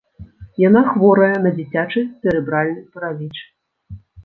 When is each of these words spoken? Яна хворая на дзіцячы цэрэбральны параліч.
Яна 0.67 0.81
хворая 0.91 1.35
на 1.43 1.51
дзіцячы 1.59 2.03
цэрэбральны 2.21 2.81
параліч. 2.97 3.33